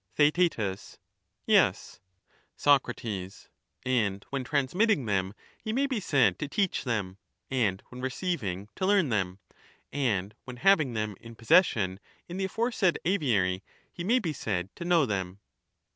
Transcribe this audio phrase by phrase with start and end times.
[0.15, 0.57] Theaet
[1.45, 1.99] Yes.
[2.57, 2.81] Sac,
[3.85, 7.19] And when transmitting them he may be said to teach them,
[7.51, 9.37] and when receiving to learn them,
[9.93, 13.61] and when having them in possession in the aforesaid aviary
[13.93, 15.37] he may be said to know them.